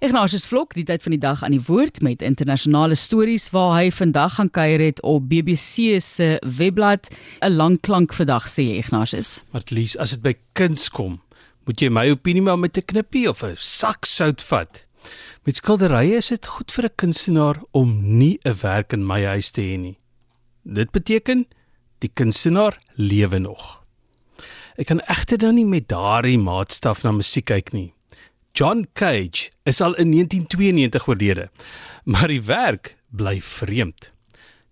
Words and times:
Ignatius 0.00 0.46
Vlok, 0.48 0.70
die 0.72 0.86
tyd 0.88 1.02
van 1.04 1.12
die 1.12 1.20
dag 1.20 1.42
aan 1.44 1.52
die 1.52 1.60
woord 1.60 1.98
met 2.00 2.22
internasionale 2.24 2.96
stories 2.96 3.50
waar 3.52 3.74
hy 3.74 3.90
vandag 3.92 4.38
gaan 4.38 4.48
kuier 4.48 4.80
het 4.80 5.02
op 5.04 5.26
BBC 5.28 5.98
se 6.00 6.38
webblad 6.56 7.10
'n 7.44 7.52
lang 7.52 7.76
klank 7.80 8.14
vandag 8.16 8.48
sê 8.48 8.80
Ignatius. 8.80 9.42
Martlies, 9.52 9.98
as 9.98 10.10
dit 10.16 10.22
by 10.22 10.34
kuns 10.52 10.88
kom, 10.88 11.20
moet 11.66 11.80
jy 11.80 11.90
my 11.90 12.08
opinie 12.10 12.42
maar 12.42 12.58
met 12.58 12.78
'n 12.78 12.84
knippie 12.84 13.28
of 13.28 13.44
'n 13.44 13.56
sak 13.56 14.06
sout 14.06 14.42
vat. 14.42 14.86
Met 15.44 15.56
skilderye 15.56 16.16
is 16.16 16.28
dit 16.28 16.46
goed 16.46 16.72
vir 16.72 16.84
'n 16.84 16.96
kunstenaar 16.96 17.60
om 17.70 18.00
nie 18.18 18.38
'n 18.44 18.56
werk 18.62 18.92
in 18.92 19.06
my 19.06 19.24
huis 19.24 19.50
te 19.50 19.60
hê 19.60 19.76
nie. 19.78 19.98
Dit 20.64 20.90
beteken 20.92 21.46
die 21.98 22.10
kunstenaar 22.14 22.78
lewe 22.96 23.38
nog. 23.38 23.84
Ek 24.78 24.86
kan 24.86 25.00
egter 25.00 25.38
dan 25.38 25.54
nie 25.54 25.66
met 25.66 25.88
daardie 25.88 26.38
maatstaf 26.38 27.02
na 27.02 27.12
musiek 27.12 27.44
kyk 27.44 27.72
nie. 27.72 27.92
John 28.52 28.86
Cage 28.92 29.50
is 29.62 29.80
al 29.80 29.94
in 29.94 30.10
1992 30.10 31.06
oorlede, 31.06 31.50
maar 32.04 32.28
die 32.28 32.42
werk 32.42 32.96
bly 33.08 33.40
vreemd. 33.40 34.10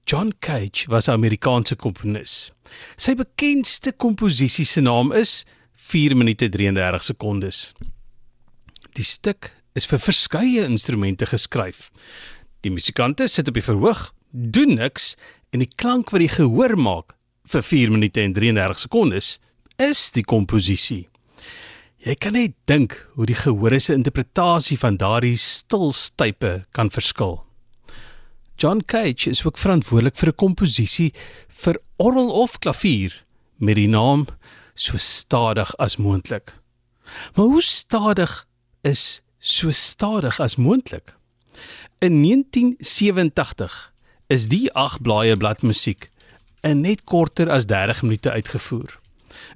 John 0.04 0.32
Cage 0.40 0.86
was 0.88 1.06
'n 1.06 1.10
Amerikaanse 1.10 1.76
komponis. 1.76 2.50
Sy 2.96 3.14
bekendste 3.14 3.92
komposisie 3.92 4.64
se 4.64 4.80
naam 4.80 5.12
is 5.12 5.44
4 5.74 6.16
minute 6.16 6.48
33 6.48 7.04
sekondes. 7.04 7.72
Die 8.92 9.04
stuk 9.04 9.54
is 9.74 9.86
vir 9.86 9.98
verskeie 9.98 10.64
instrumente 10.64 11.26
geskryf. 11.26 11.90
Die 12.60 12.70
musikante 12.70 13.28
sit 13.28 13.48
op 13.48 13.54
die 13.54 13.62
verhoog, 13.62 14.12
doen 14.32 14.74
niks 14.74 15.14
en 15.50 15.58
die 15.58 15.72
klank 15.76 16.10
wat 16.10 16.20
die 16.20 16.32
gehoor 16.32 16.76
maak 16.76 17.14
vir 17.48 17.62
4 17.62 17.90
minute 17.90 18.20
en 18.20 18.32
33 18.32 18.78
sekondes 18.78 19.38
is 19.76 20.10
die 20.10 20.24
komposisie. 20.24 21.08
Jy 21.98 22.14
kan 22.14 22.32
net 22.32 22.54
dink 22.70 22.94
hoe 23.16 23.26
die 23.26 23.34
gehore 23.34 23.80
se 23.82 23.92
interpretasie 23.92 24.78
van 24.78 24.96
daardie 24.96 25.36
stil 25.36 25.92
stype 25.92 26.64
kan 26.70 26.90
verskil. 26.94 27.40
John 28.58 28.84
Cage 28.86 29.30
is 29.30 29.44
ook 29.44 29.58
verantwoordelik 29.58 30.16
vir 30.16 30.28
'n 30.28 30.40
komposisie 30.44 31.12
vir 31.48 31.80
orgel 31.96 32.30
of 32.30 32.58
klavier 32.58 33.24
met 33.58 33.74
die 33.74 33.88
naam 33.88 34.26
So 34.78 34.96
stadig 34.96 35.76
as 35.76 35.96
moontlik. 35.96 36.54
Maar 37.34 37.46
hoe 37.46 37.62
stadig 37.62 38.46
is 38.80 39.22
so 39.38 39.70
stadig 39.70 40.40
as 40.40 40.56
moontlik? 40.56 41.14
In 41.98 42.20
1987 42.22 43.92
is 44.26 44.46
die 44.48 44.72
8 44.72 45.02
blaaie 45.02 45.36
blad 45.36 45.62
musiek 45.62 46.10
in 46.60 46.80
net 46.80 47.04
korter 47.04 47.50
as 47.50 47.66
30 47.66 48.02
minute 48.02 48.30
uitgevoer. 48.30 49.00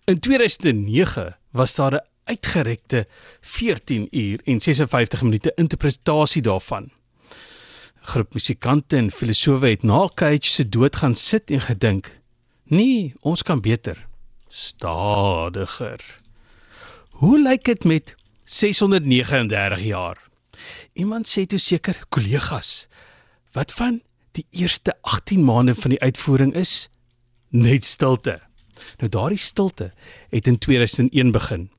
In 0.05 0.19
2009 0.19 1.37
was 1.51 1.75
daar 1.75 1.95
'n 1.95 2.12
uitgerekte 2.25 3.07
14 3.41 4.09
uur 4.11 4.41
en 4.45 4.61
56 4.61 5.23
minute 5.23 5.53
interpretasie 5.55 6.43
daarvan. 6.43 6.83
'n 6.83 6.91
Groep 8.03 8.35
musikante 8.35 8.97
en 8.97 9.11
filosowe 9.11 9.69
het 9.69 9.83
na 9.83 10.09
Cage 10.15 10.51
se 10.51 10.69
dood 10.69 10.97
gaan 10.97 11.15
sit 11.15 11.51
en 11.51 11.61
gedink: 11.61 12.21
"Nee, 12.65 13.15
ons 13.21 13.43
kan 13.43 13.61
beter, 13.61 14.07
stadiger." 14.49 16.21
Hoe 17.11 17.43
lyk 17.43 17.65
dit 17.65 17.85
met 17.85 18.15
639 18.45 19.83
jaar? 19.83 20.19
Iemand 20.93 21.29
sê 21.29 21.47
toe 21.47 21.59
seker, 21.59 22.05
kollegas, 22.09 22.89
wat 23.53 23.73
van 23.73 24.01
die 24.33 24.47
eerste 24.51 24.95
18 25.01 25.45
maande 25.45 25.75
van 25.75 25.91
die 25.91 26.01
uitvoering 26.01 26.55
is 26.55 26.89
net 27.49 27.85
stilte. 27.85 28.41
Nou 28.99 29.09
daardie 29.09 29.39
stilte 29.39 29.93
het 30.29 30.47
in 30.47 30.59
2001 30.59 31.31
begin. 31.31 31.71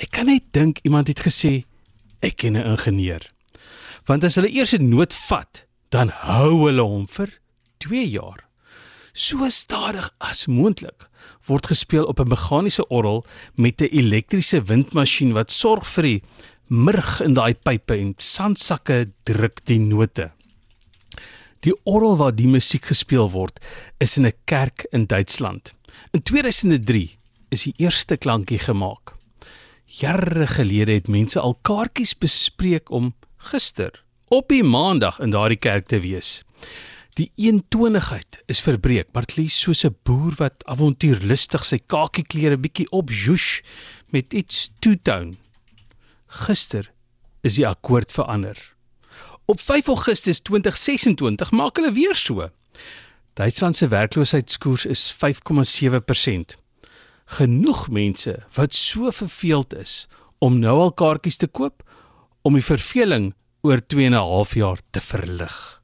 Ek 0.00 0.14
kan 0.16 0.30
net 0.30 0.46
dink 0.56 0.80
iemand 0.88 1.10
het 1.12 1.20
gesê 1.20 1.64
ek 2.24 2.40
ken 2.40 2.56
'n 2.56 2.64
ingenieur. 2.72 3.20
Want 4.08 4.24
as 4.24 4.34
hulle 4.34 4.48
eers 4.48 4.72
'n 4.72 4.88
noot 4.88 5.12
vat, 5.28 5.66
dan 5.90 6.08
hou 6.08 6.66
hulle 6.66 6.82
hom 6.82 7.06
vir 7.06 7.28
2 7.78 8.08
jaar. 8.08 8.48
So 9.12 9.48
stadig 9.50 10.10
as 10.18 10.46
moontlik 10.46 11.08
word 11.46 11.66
gespeel 11.66 12.06
op 12.06 12.20
'n 12.20 12.28
meganiese 12.28 12.88
orgel 12.88 13.24
met 13.54 13.80
'n 13.80 13.92
elektriese 13.92 14.62
windmasjien 14.62 15.32
wat 15.32 15.52
sorg 15.52 15.86
vir 15.86 16.02
die 16.02 16.22
murg 16.68 17.20
in 17.20 17.34
daai 17.34 17.54
pype 17.54 17.94
en 17.94 18.14
sandsakke 18.16 19.10
druk 19.24 19.60
die 19.64 19.78
note. 19.78 20.30
Die 21.60 21.74
orgel 21.84 22.16
waar 22.16 22.34
die 22.34 22.48
musiek 22.48 22.84
gespeel 22.84 23.30
word, 23.30 23.60
is 23.98 24.16
in 24.16 24.26
'n 24.26 24.32
kerk 24.44 24.86
in 24.92 25.06
Duitsland. 25.06 25.74
In 26.12 26.22
2003 26.22 27.18
is 27.50 27.62
die 27.62 27.74
eerste 27.76 28.16
klankie 28.16 28.58
gemaak. 28.58 29.19
Jare 29.90 30.46
gelede 30.46 30.92
het 30.92 31.08
mense 31.10 31.40
al 31.40 31.56
kaartjies 31.66 32.12
bespreek 32.14 32.90
om 32.94 33.08
gister 33.50 34.04
op 34.30 34.46
die 34.52 34.62
maandag 34.62 35.18
in 35.18 35.32
daardie 35.34 35.58
kerk 35.58 35.88
te 35.90 35.98
wees. 36.04 36.44
Die 37.18 37.32
eentonigheid 37.34 38.38
is 38.46 38.62
verbreek, 38.62 39.08
maar 39.12 39.26
dit 39.26 39.36
lees 39.40 39.56
soos 39.58 39.82
'n 39.84 39.96
boer 40.06 40.34
wat 40.38 40.62
avontuurlustig 40.64 41.64
sy 41.64 41.78
kakieklere 41.86 42.56
bietjie 42.56 42.86
opjoes 42.90 43.62
met 44.14 44.32
iets 44.32 44.70
two-tone. 44.78 45.34
Gister 46.26 46.92
is 47.42 47.54
die 47.54 47.66
akkoord 47.66 48.12
verander. 48.12 48.74
Op 49.46 49.60
5 49.60 49.86
Augustus 49.86 50.40
2026 50.40 51.50
maak 51.50 51.76
hulle 51.76 51.92
weer 51.92 52.14
so. 52.14 52.50
Duitsland 53.34 53.76
se 53.76 53.88
werkloosheidskoers 53.88 54.86
is 54.86 55.14
5,7% 55.14 56.60
genoeg 57.30 57.88
mense 57.94 58.34
wat 58.56 58.74
so 58.74 59.10
verveeld 59.14 59.74
is 59.74 60.06
om 60.38 60.58
nou 60.58 60.78
al 60.80 60.92
kaartjies 60.92 61.38
te 61.38 61.46
koop 61.46 61.84
om 62.42 62.56
die 62.56 62.64
verveling 62.64 63.32
oor 63.62 63.82
2 63.86 64.06
en 64.06 64.14
'n 64.14 64.26
half 64.32 64.54
jaar 64.54 64.80
te 64.90 65.00
verlig. 65.00 65.79